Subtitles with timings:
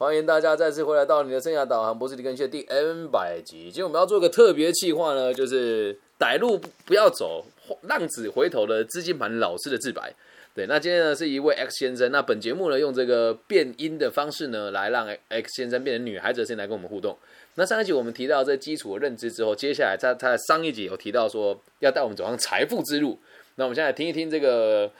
[0.00, 3.64] 欢迎大家再次回来到你的生涯导航博士李根旭的第 N 百集。
[3.64, 7.44] 今天我们要做个特别企划呢，就是歹路不要走，
[7.82, 10.10] 浪子回头的资金盘老师的自白。
[10.54, 17.14] 对，那今天呢是一位 X 先生，那本节目呢用这个变音的方式呢，来让 X 先生变成女孩子先来跟我们互动。
[17.56, 23.18] 那上一集我们提到这基础的认知之后，接下来他他上一集有提到说要带我们走上财富之路。
[23.56, 24.90] 那我们现在听一听这个。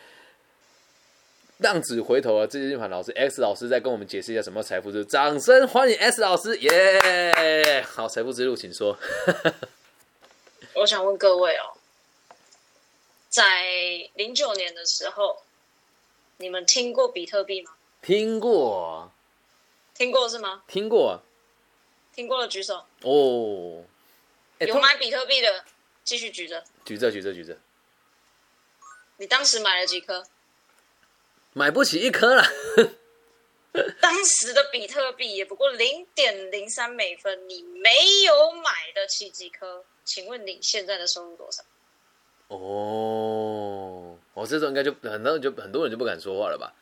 [1.60, 2.46] 浪子回头啊！
[2.46, 5.04] 资金盘老师 X 老师在跟我们解释一下什么财富之路。
[5.04, 7.82] 掌声欢迎 X 老师，耶！
[7.82, 8.98] 好，财富之路，请说。
[10.74, 11.76] 我想问各位哦，
[13.28, 13.62] 在
[14.14, 15.42] 零九年的时候，
[16.38, 17.72] 你们听过比特币吗？
[18.00, 19.12] 听过，
[19.94, 20.62] 听过是吗？
[20.66, 21.20] 听过，
[22.14, 22.86] 听过的举手。
[23.02, 23.84] 哦，
[24.60, 25.66] 有买比特币的
[26.04, 27.58] 继续举着，举着，举着，举着。
[29.18, 30.24] 你当时买了几颗？
[31.52, 32.44] 买不起一颗了。
[34.00, 39.84] 当时的比特币也不过零点零三美分，你没有买得起几颗？
[40.04, 41.62] 请问你现在的收入多少？
[42.48, 46.74] 哦，我这种应该就很多人就很多人就不敢说话了吧？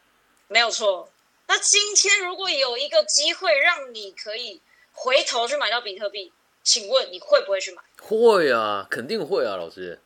[0.48, 1.10] 没有错。
[1.46, 6.32] 那今天如果有一个机会让你可以回头去买到比特币，
[6.62, 7.82] 请问你会不会去买？
[8.00, 10.00] 会啊，肯定会啊，老师。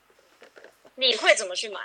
[0.96, 1.80] 你会怎么去买？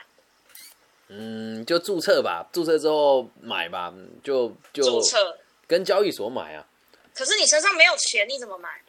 [1.10, 6.68] 嗯，就注册吧，注册之后买吧，就就注册跟交易所买啊。
[7.14, 8.82] 可是你身上没有钱，你怎么买？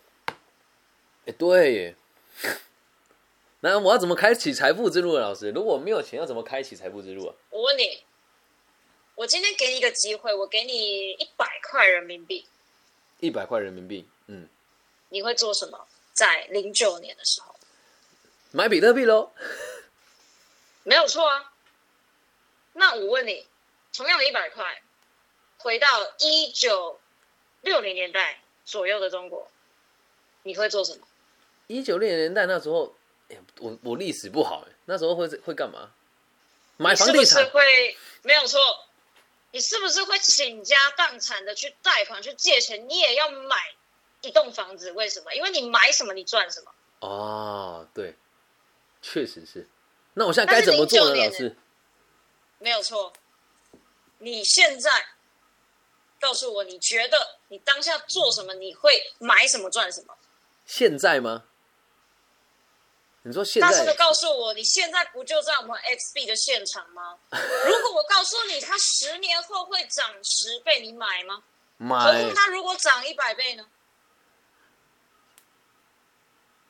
[1.27, 1.95] 哎，对。
[3.61, 5.51] 那我要怎么开启财富之路啊，老师？
[5.51, 7.35] 如果没有钱，要怎么开启财富之路啊？
[7.51, 8.05] 我问你，
[9.15, 12.47] 我今天给你一个机会，我给你一百块人民币。
[13.21, 14.49] 一百块人民币，嗯。
[15.09, 15.87] 你会做什么？
[16.13, 17.55] 在零九年的时候，
[18.51, 19.33] 买比特币喽。
[20.85, 21.53] 没有错啊。
[22.79, 23.45] 那我问你，
[23.93, 24.81] 同样的一百块，
[25.59, 27.01] 回到一九
[27.63, 29.51] 六零年代左右的中国，
[30.45, 31.07] 你会做什么？
[31.67, 32.95] 一九六零年代那时候，
[33.29, 35.91] 哎，我我历史不好，哎，那时候会会干嘛？
[36.77, 37.45] 买房地产？
[37.51, 38.61] 会没有错。
[39.51, 42.89] 你是不是会倾家荡产的去贷款去借钱？
[42.89, 43.57] 你也要买
[44.21, 44.93] 一栋房子？
[44.93, 45.35] 为什么？
[45.35, 46.71] 因为你买什么，你赚什么。
[47.01, 48.15] 哦，对，
[49.03, 49.67] 确实是。
[50.15, 51.57] 那我现在该怎么做呢，老师？
[52.59, 53.13] 没有错，
[54.19, 54.91] 你现在
[56.21, 58.55] 告诉我，你觉得你当下做什么？
[58.55, 60.17] 你会买什么赚什么？
[60.67, 61.45] 现在吗？
[63.23, 63.69] 你说现在？
[63.69, 67.19] 大声的告诉我，你现在不就在我们 XB 的现场吗？
[67.31, 71.43] 如果我告诉你，它十年后会涨十倍，你买吗？
[71.77, 72.33] 买。
[72.35, 73.67] 它如果涨一百倍呢？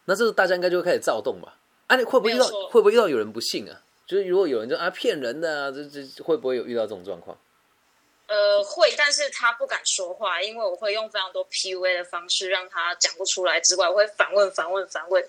[0.05, 1.57] 那这大家应该就会开始躁动吧？
[1.87, 2.47] 啊，你会不会遇到？
[2.69, 3.83] 会不会遇到有人不信啊？
[4.09, 7.39] 就是如果有人就啊骗人的啊，这这会不会有遇到这种状况？
[8.27, 13.61] 呃，会，但是他不敢说话，因为我会用非常多 PUA 的方式让他讲不出来。
[13.61, 15.25] 之外，我会反问、反问、反问，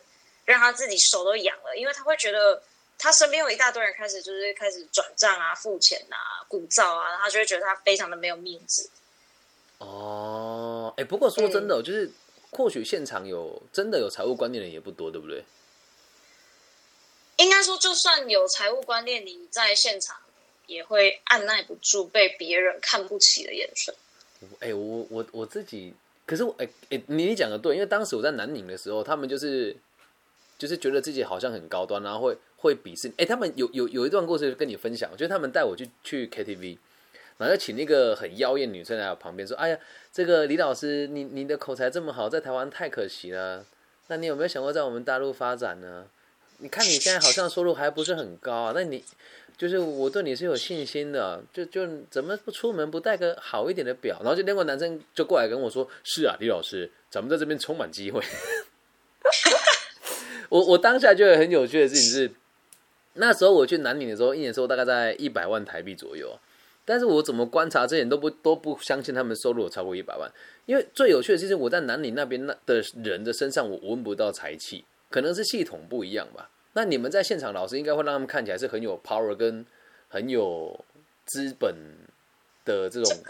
[0.45, 2.61] 让他自己手都痒了，因为他会觉得
[2.97, 8.89] 他身边有一大堆人开始就是开始转账啊、付钱啊、鼓噪啊，他就会觉得他非常的没有面子。
[9.77, 12.11] 哦，哎，不过说真的，就是
[12.51, 15.43] 或许现场有真的有财务观念的人也不多，对不对？
[17.39, 20.17] 应该说，就算有财务观念，你在现场
[20.67, 23.95] 也会按耐不住被别人看不起的眼神。
[24.59, 25.93] 哎，我我我自己，
[26.25, 29.73] 可是哎哎，你你讲的对，因为当时我在南宁的时候，他们就是
[30.57, 33.09] 就是觉得自己好像很高端，然后会会鄙视。
[33.15, 36.77] 哎，他们有有有一段故事跟你分享，就是他们带我去去 KTV，
[37.37, 39.79] 然后请那个很妖艳女生来我旁边说：“哎呀，
[40.11, 43.65] 这个李老师，你你的口才这么好，在台湾太可惜了。
[44.07, 46.05] 那你有没有想过在我们大陆发展呢？”
[46.59, 49.01] 你看你现在好像收入还不是很高啊，那你
[49.57, 54.17] 就是我对你是有信心的，就就怎么不出门不带个好一点的表？
[54.21, 58.21] 然后就另外男生就过来跟我说：“是啊，李老师，咱们在这边充满机会。
[60.49, 62.31] ”我我当下觉得很有趣的事情是，
[63.13, 66.37] 那时候我去南宁的时候，一年收入大概在一百万台币左右，
[66.83, 70.29] 但是我怎么观察这点都不都不相信他们收入有超过一百万，
[70.65, 74.83] 因为最有趣的就是我在南宁那边那的人的身上，我闻不到财气。
[75.11, 76.51] 可能是系统不一样吧。
[76.79, 79.65] 那你们在现场，老师应该会让他们看起来是很有 power 跟
[80.07, 80.73] 很有
[81.25, 81.75] 资本
[82.63, 83.21] 的这种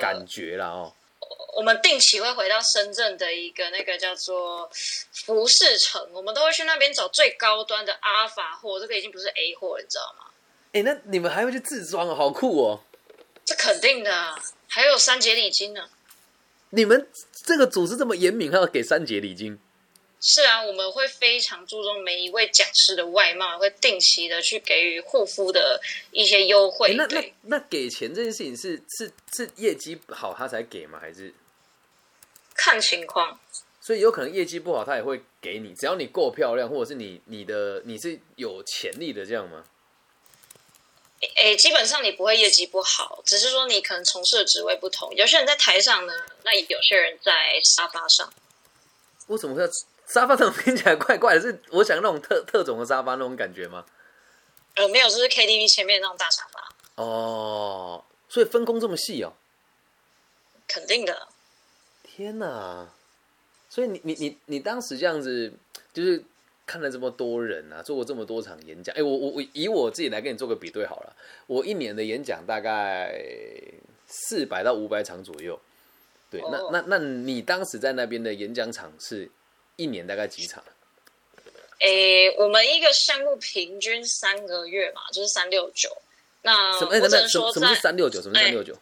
[0.00, 0.66] 感觉啦。
[0.66, 0.92] 哦。
[1.56, 4.68] 我们定期会回到深圳的一个那个叫做
[5.12, 10.26] 服饰城，我们都会去那边找最高端的阿法货，这个已经不是 A 货，你知道吗？
[10.72, 12.12] 哎，那你们还会去自装啊？
[12.12, 12.80] 好酷哦！
[13.44, 14.36] 这肯定的，
[14.66, 15.88] 还有三节礼金呢。
[16.70, 19.60] 你们这个组织这么严明，还要给三节礼金？
[20.20, 25.80] 是啊，我们会非常注重每一位讲师的外貌，会定期的去给予护肤的
[26.10, 26.94] 一些优惠。
[26.94, 30.98] 那那那给钱这件事情是是是业绩好他才给吗？
[31.00, 31.32] 还是
[32.54, 33.38] 看情况。
[33.80, 39.64] 所以有可能业绩不好，他也会给你，只要你够漂亮，或者是你你的你是有潜力的，这样吗？
[41.36, 45.14] 诶，基本上你不会业绩不好，只是说你可能从事的职位不同。
[45.14, 46.12] 有些人在台上呢，
[46.44, 48.32] 那有些人在沙发上。
[49.28, 49.68] 为什么说
[50.06, 51.40] 沙发怎么 听起来怪怪的？
[51.40, 53.84] 是我想那种特特种的沙发那种感觉吗？
[54.76, 57.02] 呃，没有，就是 KTV 前面那种大沙发。
[57.02, 59.32] 哦，所以分工这么细哦？
[60.68, 61.28] 肯定的。
[62.02, 62.88] 天哪！
[63.68, 65.52] 所以你你你你当时这样子，
[65.92, 66.22] 就是
[66.66, 68.94] 看了这么多人啊，做过这么多场演讲。
[68.96, 71.16] 哎，我我我以我自己来跟你做个比对好了。
[71.46, 73.12] 我一年的演讲大概
[74.06, 75.58] 四百到五百场左右。
[76.30, 79.30] 对，那那那你当时在那边的演讲场是
[79.76, 80.62] 一年大概几场？
[81.80, 85.94] 诶，我们一个项目平均三个月嘛，就是三六九。
[86.42, 86.92] 那什么？
[87.28, 87.52] 什么？
[87.52, 88.22] 什么是三六九？
[88.22, 88.74] 什么三六九？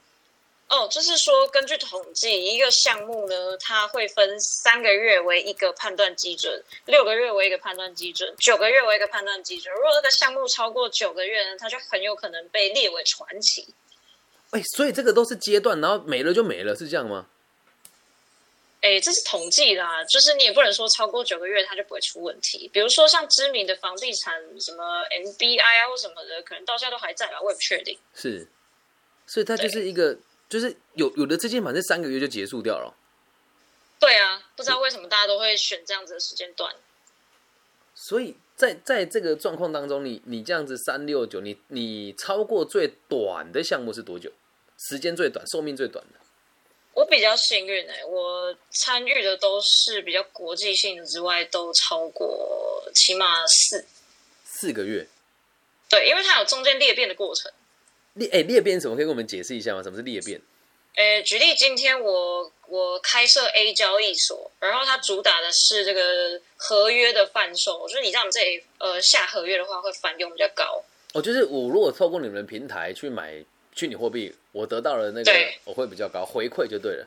[0.68, 9.72] 哦，就是说，根据统计，一个项目呢，它会分三个月为一个判断基准，六个月为一个判断基准，九个月为一个判断基准。
[9.74, 13.74] 如果这个项目超过九个月呢，它就很有可能被列为传奇。
[14.50, 17.26] 哎，所以这个都是阶段，然后没了就没了，是这样吗？
[18.84, 22.68] 哎，这是统计啦，就是你也不能说超过九个月它就不会出问题。
[22.70, 27.98] 比如说像知名的房地产，什么 MBI 啊或什么的，可能到现在都还在吧，我也不确定。
[28.14, 28.46] 是，
[29.26, 30.18] 所以它就是一个。
[30.46, 32.94] 就是有有的资金反正三个月就结束掉了，
[33.98, 36.72] 对啊，不知道为什么大家都会选这样子的时间段。
[37.94, 44.30] 所以在在这个状况当中，你你这样子三六九，你你超过最短的项目是多久？
[44.78, 46.20] 时间最短，寿命最短的？
[46.94, 53.84] 我比较幸运哎，我参与的都是比较国际性的之外，都超过起码四
[54.44, 55.06] 四个月。
[55.88, 57.52] 对，因为它有中间裂变的过程。
[58.14, 59.82] 裂哎裂变什么可以跟我们解释一下吗？
[59.82, 60.40] 什么是裂变？
[60.96, 70.84] 呃，举例，今天我我开设 A 交易所，然后它主打的是这个合约的贩售，就是你在我们这里呃下合约的话，会返佣比较高。
[71.12, 73.44] 哦，就是我如果透过你们平台去买
[73.74, 75.32] 虚拟货币，我得到了那个
[75.64, 77.06] 我会比较高回馈就对了。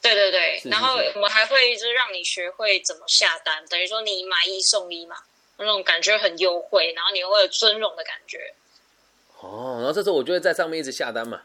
[0.00, 5.16] 对对对，然后我们还会就是让你学会怎么下单，等于说你买一送一嘛，
[5.58, 8.52] 那种感觉很优惠，然后你会有尊荣的感觉。
[9.40, 11.42] 哦，然后这时候我就会在上面一直下单嘛。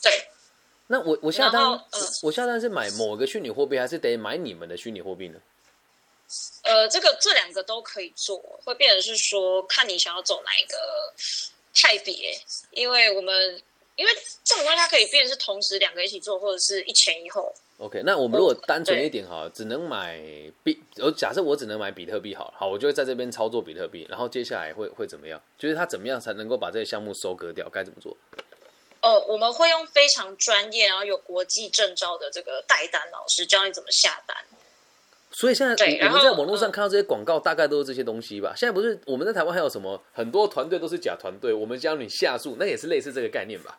[0.00, 0.28] 对，
[0.86, 1.62] 那我我下单，
[2.22, 5.40] 我下单是买某个虚拟货币，还是得买你们的虚拟货币呢？
[6.62, 10.76] 呃，这个这两个都可以做，会变成是说看你想要走哪一个
[11.76, 12.36] 派别，
[12.70, 13.62] 因为我们
[13.96, 14.12] 因为
[14.42, 17.54] 这种东西它可以变是同时两个一起做，或者是一前一后。
[17.78, 20.18] OK，那我们如果单纯一点哈，只能买
[20.64, 25.38] 比，我假设我只能买比特币好，好，我就会在这边操作比特币，然后接下来会会怎么样？
[25.58, 27.68] 就是他怎么样才能够把这些项目收割掉？
[27.68, 28.16] 该怎么做？
[29.02, 34.36] 哦，我们会用非常专业，然后有国际证照的这个代单老师教你怎么下单。
[35.38, 35.74] 所以现在
[36.06, 38.54] 我们在网络上看到这些广告，大概都是这些东西吧？
[38.56, 43.78] 现在不是我们在台湾还有什么很多团队都是假团队，我们教你下注，那也是类似这个概念吧？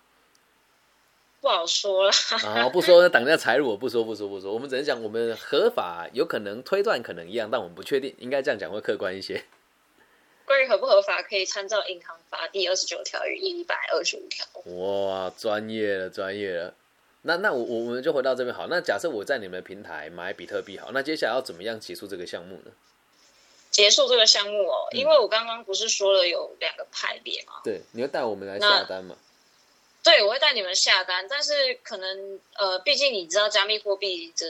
[1.41, 2.11] 不好说了
[2.45, 2.69] 啊！
[2.69, 4.53] 不说挡人家财路，我不说不说不说。
[4.53, 8.13] 我们只能讲我们合法，有可能推断可能一样，但我们不确定。
[8.19, 9.43] 应该这样讲会客观一些。
[10.45, 14.45] 关于合不合法，可以参照《银行法》第二十九条与一百二十五条。
[14.75, 16.73] 哇，专业了，专业了。
[17.27, 18.67] 那那我我们就回到这边好。
[18.67, 22.71] 那假设我在你们的平台买比特币好，那接下来要怎么样结束这个项目呢？
[23.69, 27.53] 结束这个项目哦，因为我刚刚不是说了有两个派别吗？
[27.63, 29.15] 对，你会带我们来下单嘛？
[30.03, 31.51] 对，我会带你们下单，但是
[31.83, 34.45] 可能呃，毕竟你知道加密货币的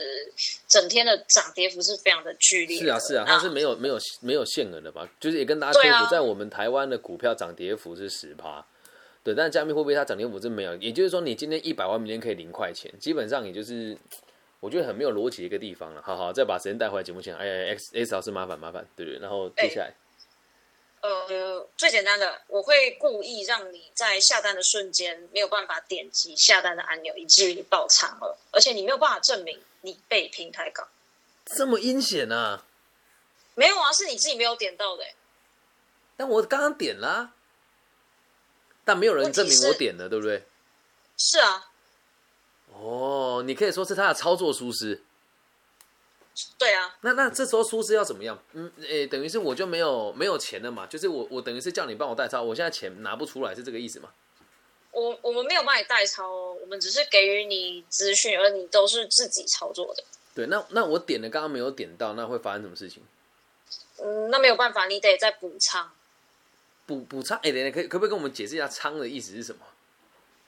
[0.68, 2.78] 整天的涨跌幅是非常的剧烈。
[2.78, 5.08] 是啊，是啊，它是没有没有没有限额的吧？
[5.18, 8.64] 就是也跟大家说，在我们台湾的股票涨跌幅是十趴，
[9.28, 10.74] 对，但是加密货币它涨跌幅是没有。
[10.76, 13.94] 也就是说，你今天一百万明天可以零块钱，基本上也就是
[14.58, 16.00] 我觉得很没有逻辑的一个地方了。
[16.00, 19.92] 好好，再把时间带回来节目前，哎，X X 老师麻烦麻烦，对对，然后接下来。
[21.02, 30.88] 呃，最简单的，我会故意让你在下单的瞬间没有办法点击下单的按钮，以至于你爆仓了，而且你没有办法证明你被平台搞。
[31.44, 32.64] 这么阴险啊？
[33.54, 35.04] 没有啊，是你自己没有点到的。
[36.16, 37.34] 但我刚刚点了，
[38.88, 40.42] 但没有人证明我点了，对不对？
[41.18, 41.68] 是啊。
[42.72, 45.02] 哦，你可以说是他的操作疏失。
[46.56, 48.42] 对啊，那那这时候疏失要怎么样？
[48.54, 54.08] 嗯，诶，等于是我就没有没有钱了嘛，就是我我等于是叫你帮我代抄，我现在钱拿不出来，是这个意思吗？
[54.92, 60.02] 我我们没有帮你代抄，我们只是给予你资讯，而你都是自己操作的。
[60.34, 63.02] 对，那那我点的刚刚没有点到，那会发生什么事情？
[63.98, 65.90] 嗯，那没有办法，你得再补仓。
[66.88, 67.38] 补补仓？
[67.42, 69.60] 哎，等等，可可不可以跟我们解释一下仓的意思是什么？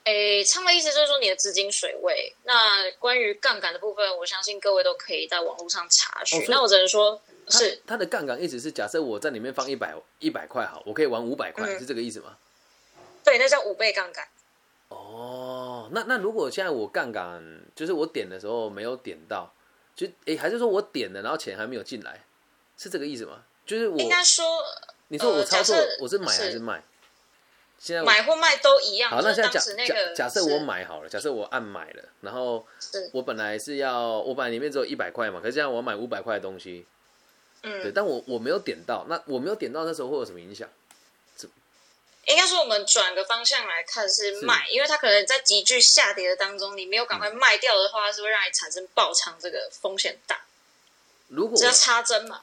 [0.05, 2.35] 诶，仓的意思就是说你的资金水位。
[2.45, 6.41] 那关于杠杆的部分，我相信各位都可以在网络上查询。
[6.41, 12.39] 哦那我只能说，是它的杠杆意思是，假设我在里面放一百一百块好，我可以玩五百块，嗯是这个意思吗？
[13.23, 14.27] 对，那叫五倍杠杆。
[14.89, 19.53] 哦，那那如果现在我杠杆就是我点的时候没有点到，
[19.95, 22.25] 就诶，还是说我点了，然后钱还没有进来，
[22.79, 23.45] 是这个意思吗？
[23.67, 24.45] 就是我应该说，
[25.13, 26.83] 你说我呃操作我是买还是是卖？
[27.79, 29.11] 现在买或卖都一样。
[29.11, 32.67] 好，那就是现在假假假设我买好了，假设我按买了，然后
[33.13, 36.87] 我本来是要我本来里面只有一百块嘛，可是现在我要买五百块的东西，
[37.63, 40.69] 对，嗯，但我我没有点到，那我没有点到，那时候会有什么影响？
[42.27, 50.45] 应该说我们转个方向来看是是卖，因为它可能在急剧下跌的当中，你没有赶快卖掉的话，它是会让你产生爆仓这个风险大，
[51.29, 52.43] 如果只要插针嘛。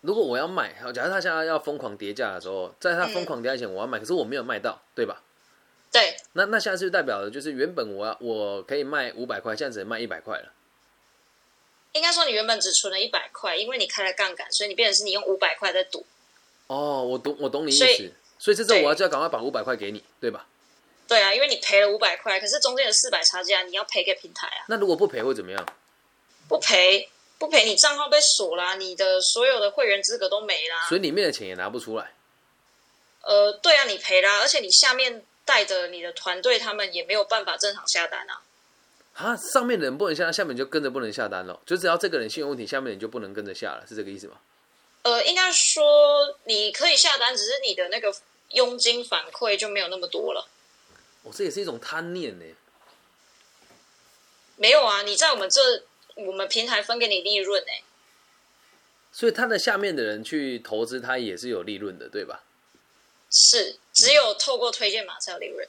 [0.00, 5.22] 如果我要卖，好，假设他现在要疯狂跌价的时候，在他疯狂跌价前我要买，可是我没有卖到，对吧？
[5.90, 10.52] 对，那那现在是代表的就是原本我要我可以卖五百块，现在只能卖一百块了？
[11.92, 16.04] 应该说你原本只存了一百块，因为你开了杠杆，所以你变成是你用五百块在赌。
[16.66, 20.46] 哦，我懂我懂你意思所以，所以这时候我要就要赶快把五百块给你，对吧？
[21.08, 25.66] 对啊，因为你赔了五百块，可是中间有四百差价你要赔给平台啊，那如果不赔会怎么样？
[26.46, 27.08] 不赔
[27.38, 30.86] 不赔，你账号被锁啦，你的所有的会员资格都没啦。
[30.88, 32.12] 所以里面的钱也拿不出来。
[33.22, 38.42] 呃，对啊，你赔啦，而且你下面带着你的团队他们也没有办法正常下单啊。
[39.14, 41.60] 啊，上面的人不能下单，下面就跟着不能下单了。
[41.64, 44.36] 就只要这个人信用问题，下面的人就不能跟着下了，是这个意思吗？
[45.02, 48.12] 呃，应该说你可以下单，只是你的那个
[48.50, 50.46] 佣金反馈就没有那么多了。
[51.22, 52.44] 哦，这也是一种贪念呢。
[54.56, 55.84] 没有啊，你在我们这
[56.26, 57.84] 我们平台分给你利润欸呢、
[59.12, 62.42] 所以他的下面的人去投资，他也是有利润的，对吧？
[63.30, 65.68] 是只有透过推荐码才有利润。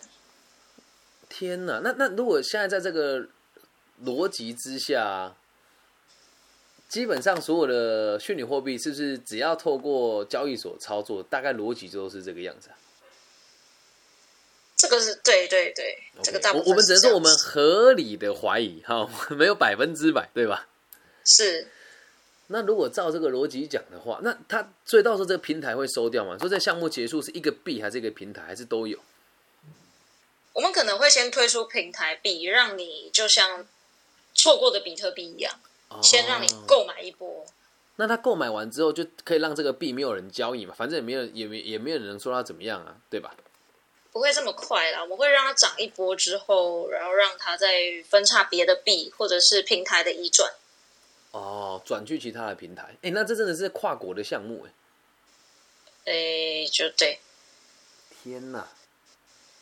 [1.28, 3.28] 天哪，那那如果现在在这个
[4.04, 5.36] 逻辑之下，
[6.88, 12.78] 基本上所有的虚拟货币是不是只要透过交易所操作，大概逻辑都是这个样子啊？
[14.80, 19.06] 这个是对对对，这个大部分我我们只能说我们合理的怀疑哈，
[19.36, 20.70] 没有百分之百，对吧？
[21.26, 21.68] 是
[22.48, 26.38] 那如果照这个逻辑讲的话，那他所以到时候这个平台会收掉吗？
[26.40, 28.98] 说这项目结束是一个币还是一个平台，还是都有？
[30.54, 33.68] 我们可能会先推出平台币，让你就像
[34.34, 35.60] 错过的比特币一样，
[36.02, 37.46] 先让你哦购买一波。
[37.98, 40.74] 那他购买完之后，就可以让这个币没有人交易嘛？
[40.74, 43.36] 反正也没有，也没也没有人说他怎么样啊，对吧？
[44.12, 47.68] 不会这么快啦，我们会让它涨一波之后，然后让它再
[48.08, 50.52] 分叉别的币或者是平台的移转。
[51.32, 56.12] 哦，转去其他的平台，哎，那这真的是跨国的项目哎！
[56.12, 57.20] 诶，就对，
[58.24, 58.68] 天哪，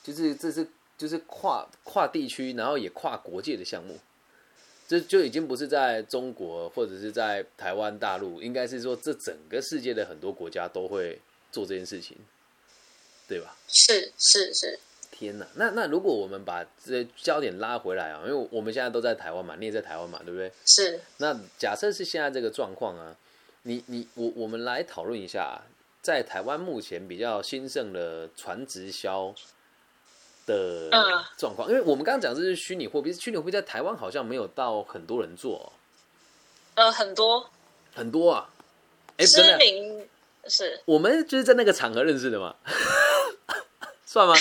[0.02, 0.66] 就是这是
[0.98, 4.00] 就是跨跨地区，然后也跨国界的项目，
[4.88, 11.20] 这就已经不是在中国或者是在台湾大陆，应该是说这整个世界的很多国家都会
[11.52, 12.16] 做这件事情，
[13.28, 13.56] 对吧？
[13.68, 14.80] 是是是，
[15.12, 20.52] 天哪，那那如果我们把这焦点拉回来啊，因为我们现在都在台湾嘛，你也在台湾嘛，对不对？
[20.66, 21.00] 是。
[21.18, 23.16] 那假设是现在这个状况啊，
[23.64, 25.60] 你你我我们来讨论一下啊、
[26.02, 29.36] 在台湾目前比较兴盛的传直销
[30.46, 31.24] 的嗯。
[31.38, 35.68] 状况，因为我们刚刚讲这是虚拟货币，虚拟货币在台湾好像没有到很多人做、哦，
[36.76, 37.50] 呃很多。
[37.94, 38.50] 很多啊。
[39.18, 40.08] 哎，知真的，名
[40.48, 40.80] 是。
[40.86, 42.56] 我们就是在那个场合认识的嘛，
[44.08, 44.34] 算吗？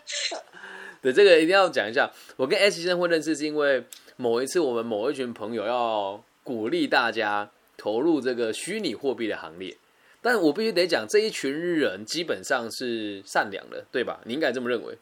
[1.00, 2.10] 对，这个一定要讲一下。
[2.36, 3.82] 我跟 S 先生会认识，是因为
[4.16, 9.74] 某一次我们某一群朋友要鼓励大家投入这个虚拟货币的行列。
[10.20, 14.20] 但我必须得讲，这一群人基本上是善良的，对吧？
[14.24, 14.98] 你应该这么认为。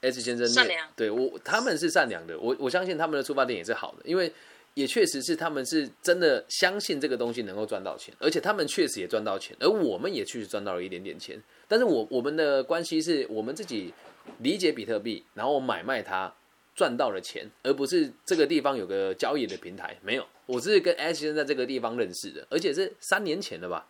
[0.00, 4.32] S 先生善良对我他们是善良的，我我相信他们的出发点也是好的，因为
[4.78, 11.42] 也确实是他们是真的相信这个东西能够赚到钱，而且他们确实也赚到钱，而我们也确实赚到了一点点钱。
[11.66, 13.92] 但是我我们的关系是我们自己
[14.38, 16.32] 理解比特币，然后买卖它
[16.76, 19.98] 赚到了钱，而不是这个地方有个交易的平台。
[20.00, 23.88] 没有，我是跟 S 先生在这个地方认识的，而且是三年前的吧？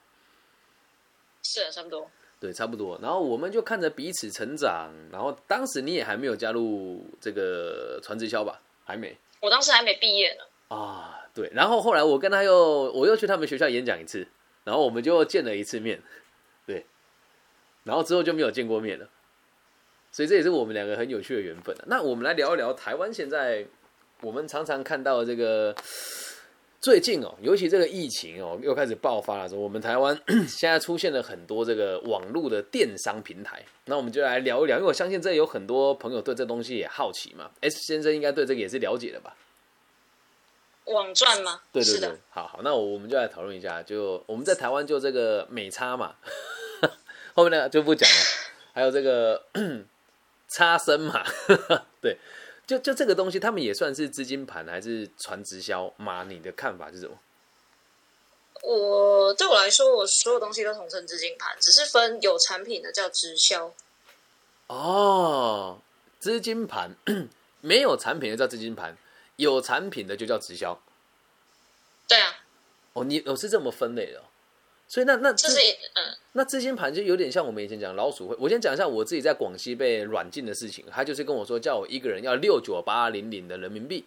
[1.42, 2.10] 是啊差不多。
[2.40, 2.98] 对，差不多。
[3.02, 8.62] 然后我们就看着彼此成长，然后当时你也还没有加入这个传直销吧？
[8.84, 11.26] 还没我当时还没毕业呢，啊？
[11.34, 11.50] 对。
[11.52, 14.26] 然后后来我跟他又我又去他们学校演讲一次，
[14.64, 16.00] 然后我们就见了一次面，
[16.66, 16.86] 对。
[17.84, 19.08] 然后之后就没有见过面了，
[20.12, 23.64] 所以这也是我们两个很有趣的缘分、啊、那我们来聊一聊台湾现在
[24.20, 25.74] 我们常常看到这个
[26.80, 30.14] 最近哦，尤其这个疫情哦，又开始爆发了，说我们台湾
[30.46, 37.50] 现在出现了很多这个网络的电商平台，那我们就来聊一聊，因为我相信这有很多朋友对这东西也好奇嘛。
[37.62, 39.34] S 先生应该对这个也是了解的吧？
[40.92, 41.60] 网赚吗？
[41.72, 46.14] 对对对好好，那我们就来讨论一下，就我们在台湾就这个美差嘛，
[47.34, 48.16] 后面呢就不讲了，
[48.72, 49.44] 还有这个
[50.48, 51.24] 差生嘛，
[52.00, 52.16] 对，
[52.66, 56.24] 就就这个东西，他们也算是资金盘还是传直销吗？
[56.28, 57.18] 你的看法是什么？
[58.62, 63.72] 我对我来说，我所有东西都统称资金盘，只是分有产品的叫直销，
[64.66, 65.80] 哦，
[66.18, 66.96] 资金盘
[67.60, 68.98] 没有产品的叫资金盘，
[69.38, 70.78] 有产品的就叫直销。
[72.08, 72.36] 对啊，
[72.92, 74.22] 哦，你我是这么分类的、哦，
[74.88, 75.60] 所以那那资就是
[75.94, 78.36] 嗯，那资金盘就有点像我们以前讲老鼠会。
[78.40, 84.04] 我先讲一下我自己在广西被软禁的事情，他就是跟我说叫我一个人要六九八零零的人民币，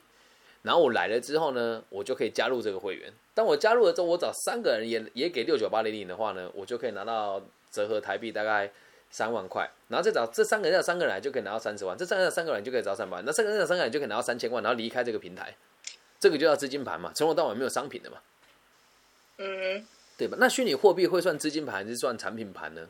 [0.63, 3.13] 然后我来了之后呢，我就可以加入这个会员。
[3.33, 8.69] 当我加入了之后，我找三个人也也给六九八零零的话呢，我就可以拿到折合台币大概
[9.11, 15.55] 三万块，然后再找这三个人要三个人来就可以拿到三十万，这三个人要三个人就可以找三百万，那三个人找三个人就可以拿到三千万，然后离开这个平台，
[16.19, 18.17] 这个就叫资金盘嘛，从头到尾没有商品的嘛。
[19.37, 19.85] 嗯，
[20.17, 20.37] 对吧？
[20.39, 22.87] 那虚拟货币会算资金盘还是算产品盘呢？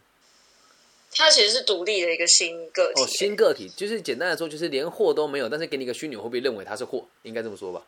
[1.14, 3.02] 它其实是独立的一个新个体。
[3.02, 7.86] 哦，新个体就是简单来说，就是连货都没有，但是给你一个虚拟货币，认为它是货，应该这么说吧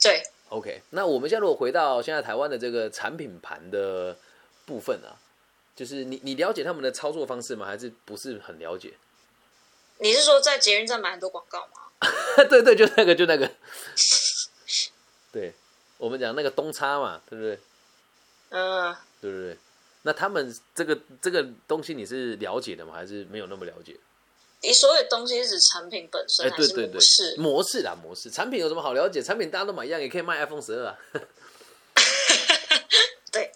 [0.00, 4.16] 对，？OK，那我们现在如果回到现在台湾的这个产品盘的
[4.66, 5.16] 部分啊，
[5.74, 7.66] 就是你你了解他们的操作方式吗？
[7.66, 8.92] 还是不是很了解？
[9.98, 11.82] 你是说在捷运站买很多广告吗？
[12.50, 13.50] 对对，就那个就那个，
[15.30, 15.52] 对，
[15.98, 17.58] 我们讲那个东差嘛，对不对？
[18.50, 19.56] 嗯，对不对？
[20.02, 22.92] 那他们这个这个东西你是了解的吗？
[22.94, 23.96] 还是没有那么了解？
[24.60, 28.30] 你所有东西是指产品本身哎，还是对对对模式？，模式啦，模式。
[28.30, 29.22] 产品有什么好了解？
[29.22, 30.98] 产品大家都买一样，也可以卖 iPhone 十二啊。
[33.30, 33.50] 对，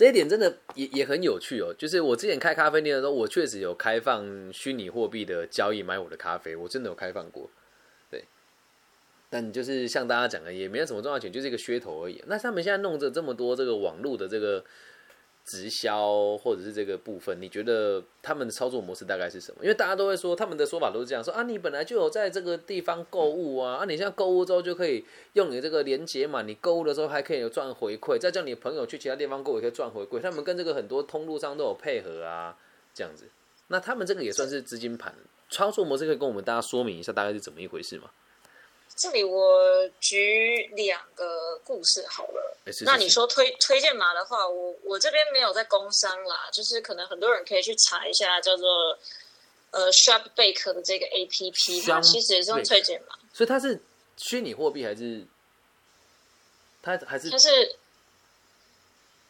[0.00, 1.74] 这一点真的也也很有趣哦。
[1.76, 7.50] 就是我之前开咖啡店的时候，我确实有开放虚拟货币的交易买我的咖啡，我真的有开放过。
[8.10, 8.24] 对，
[9.28, 12.24] 但就是像大家讲的，也没有什么重要钱，就是一个噱头而已。
[12.26, 14.64] 那他们现在弄着这么多这个网络的这个
[15.50, 19.58] 直销或者是这个部分，你觉得他们的操作模式大概是什么？
[19.62, 32.56] 因为大家都会说，他们的说法都是这样说啊，你本来就有在这个地方购物啊，啊，你现在购物之后就可以用你这个连接嘛，你购物的时候还可以有赚回馈，再叫你朋友去其他地方购物也可以赚回馈，他们跟这个很多通路上都有配合啊，
[32.94, 33.24] 这样子。
[33.66, 35.12] 那他们这个也算是资金盘
[35.50, 38.08] 操作模式，可以跟我们大家说明一下大概是怎么一回事吗？
[39.00, 42.58] 这里我举两个故事好了。
[42.66, 48.98] 哎是是那你说推推荐码的话，我我这边没有在工商啦，就是可能很多人可以去查一下叫做
[49.70, 53.80] 呃 Shop Bake 的这个 A P P，它其实也是用推荐码，所以它是
[54.18, 55.26] 虚拟货币还是
[56.82, 57.76] 它还是它是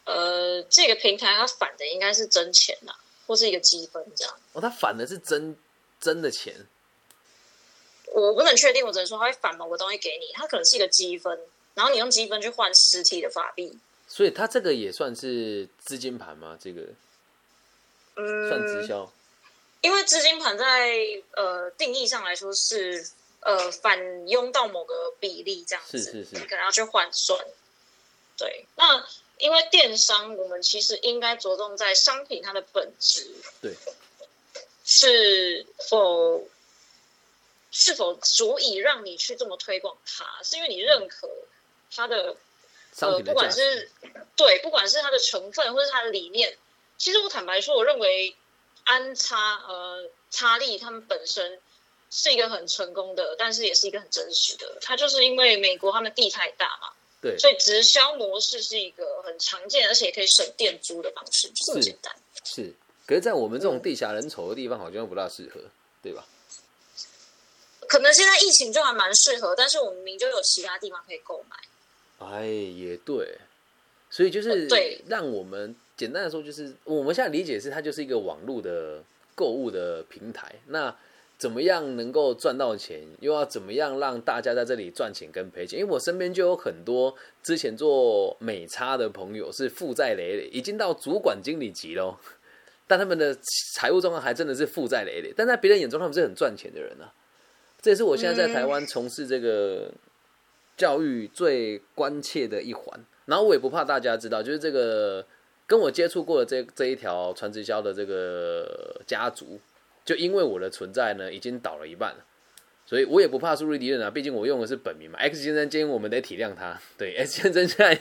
[0.02, 2.92] 呃这个平台它反的应该是真钱呐，
[3.28, 4.36] 或是一个积分这样。
[4.54, 5.56] 哦，它反的是真
[6.00, 6.66] 真的钱
[8.12, 11.38] 我不能确定，我只能说他会返某个东西给你，它可能是一个积分，
[11.74, 13.78] 然后你用积分去换实体的法币。
[14.08, 16.58] 所以它这个也算是资金盘吗？
[16.60, 16.82] 这个
[18.16, 19.12] 嗯算直嗯，销？
[19.82, 20.96] 因为资金盘在
[21.36, 23.06] 呃定义上来说是
[23.40, 27.38] 呃反佣到某个比例这样子，是是是你可能要去换算。
[28.36, 29.06] 对，那
[29.38, 33.30] 因为电商，我们其实应该着重在商品它的本质，
[33.62, 33.74] 对，
[34.84, 36.42] 是否
[37.70, 41.28] 是否足以让你去这么推广它，是因为你认可
[41.94, 42.36] 它的
[42.98, 43.90] 呃，不管是
[44.36, 46.56] 对，不管是它的成分或是它的理念，
[46.98, 48.34] 其实我坦白说，我认为
[48.84, 51.60] 安插呃差利他们本身
[52.10, 54.78] 是一个很成功的，但是也是一个很真实的。
[54.80, 62.12] 它就是因为美国他们地太大嘛，对所以直销模式是一个很常见，而且也可以省电租的方式，就这么是简单。
[62.44, 62.74] 是，
[63.06, 65.60] 可是，在我们这种嗯地狭人稠的地方，好像不大适合，
[66.02, 66.26] 对吧？
[67.90, 71.56] 可能现在疫情就还蛮适合，但是我们明明就有其他地方可以购买。
[72.24, 73.36] 哎，也对，
[74.08, 74.68] 所以就是
[75.08, 79.02] 让我们简单的说，就是我们现在理解是它就是一个网络的
[79.34, 80.54] 购物的平台。
[80.66, 80.96] 那
[81.36, 85.80] 怎么样能够赚到钱，又要怎么样让大家在这里赚钱跟赔钱？
[85.80, 92.16] 因为我身边就有很多之前做美差的朋友是负债累累，已经到主管经理级喽，
[92.86, 93.36] 但他们的
[93.74, 95.34] 财务状况还真的是负债累累。
[95.36, 97.12] 但在别人眼中，他们是很赚钱的人啊。
[97.80, 99.90] 这也是我现在在台湾从事这个
[100.76, 103.00] 教育最关切的一环。
[103.26, 105.24] 然后我也不怕大家知道，就是这个
[105.66, 109.60] 跟我接触过的这这一条传直销的这个家族，
[110.04, 112.24] 就因为我的存在呢，已经倒了一半了。
[112.84, 115.16] 所以我也不怕苏瑞迪人啊，毕竟我用的是本名嘛。
[115.20, 116.76] X 先生，今天我们得体谅他。
[116.98, 118.00] 对，X 先生现在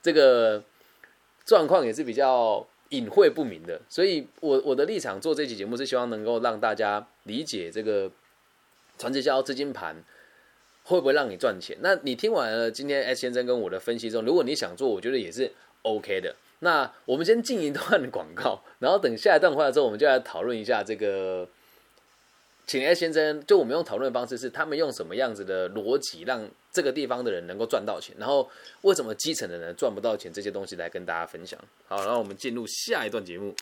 [0.00, 0.62] 这个
[1.44, 8.08] 状况也是比较隐晦不明的，所以我我的立场做这期节目是希望能够让大家理解这个
[9.00, 9.96] 传直销资金盘
[10.84, 11.76] 会不会让你赚钱。
[11.80, 15.50] 那你听完了今天 S 先生跟我的分析之后，如果你想做，我觉得也是
[15.82, 16.36] OK 的。
[16.58, 21.48] 那我们先进一段广告， 然后等下一段回来之后，我们就来讨论一下这个。
[22.66, 28.48] 请 S 先生，就我们用讨论的方式是，他们用什么样子的逻辑让这个地方的人能够赚到钱，然后
[28.82, 31.58] 为什么基层的人赚不到钱，这些东西来跟大家分享。
[31.88, 33.52] 好，然后我们进入下一段节目。